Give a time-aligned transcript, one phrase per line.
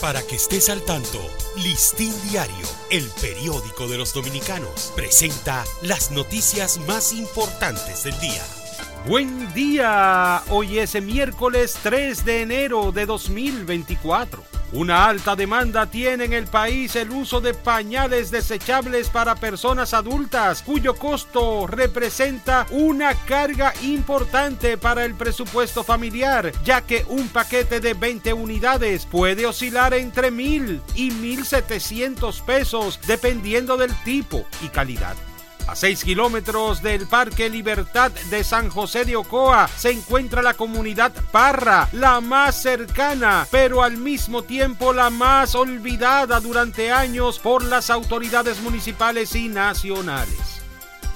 [0.00, 1.18] Para que estés al tanto,
[1.56, 8.42] Listín Diario, el periódico de los dominicanos, presenta las noticias más importantes del día.
[9.08, 14.44] Buen día, hoy es miércoles 3 de enero de 2024.
[14.76, 20.60] Una alta demanda tiene en el país el uso de pañales desechables para personas adultas,
[20.60, 27.94] cuyo costo representa una carga importante para el presupuesto familiar, ya que un paquete de
[27.94, 35.16] 20 unidades puede oscilar entre mil y 1.700 pesos dependiendo del tipo y calidad.
[35.66, 41.12] A 6 kilómetros del Parque Libertad de San José de Ocoa se encuentra la comunidad
[41.32, 47.90] Parra, la más cercana, pero al mismo tiempo la más olvidada durante años por las
[47.90, 50.62] autoridades municipales y nacionales.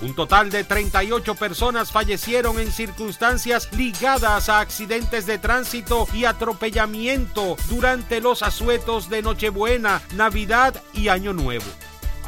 [0.03, 7.57] Un total de 38 personas fallecieron en circunstancias ligadas a accidentes de tránsito y atropellamiento
[7.69, 11.67] durante los asuetos de Nochebuena, Navidad y Año Nuevo.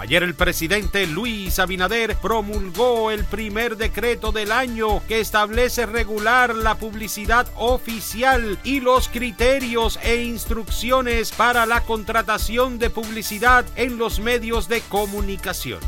[0.03, 6.75] Ayer el presidente Luis Abinader promulgó el primer decreto del año que establece regular la
[6.75, 14.67] publicidad oficial y los criterios e instrucciones para la contratación de publicidad en los medios
[14.67, 15.79] de comunicación.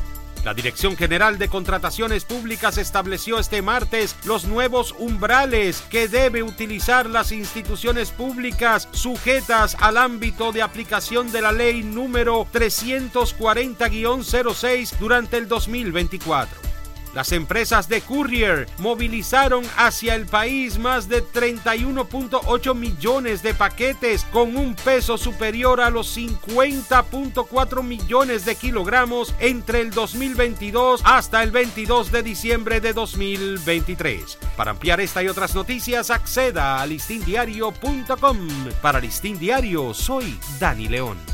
[0.45, 7.09] La Dirección General de Contrataciones Públicas estableció este martes los nuevos umbrales que debe utilizar
[7.09, 15.49] las instituciones públicas sujetas al ámbito de aplicación de la ley número 340-06 durante el
[15.49, 16.74] 2024.
[17.15, 24.57] Las empresas de courier movilizaron hacia el país más de 31.8 millones de paquetes con
[24.57, 32.11] un peso superior a los 50.4 millones de kilogramos entre el 2022 hasta el 22
[32.11, 34.39] de diciembre de 2023.
[34.57, 38.49] Para ampliar esta y otras noticias, acceda a listindiario.com.
[38.83, 41.34] Para Listín Diario, soy Dani León.